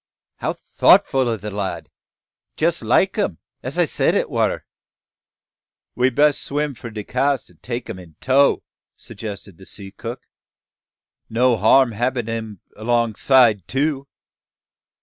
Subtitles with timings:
[0.37, 1.91] How thoughtful o' the lad!
[2.57, 4.65] Just like 'im, as I said it war!"
[5.93, 8.63] "We bess swim for de cask an' take 'im in tow,"
[8.95, 10.25] suggested the sea cook;
[11.29, 14.07] "no harm hab 'im 'longside too.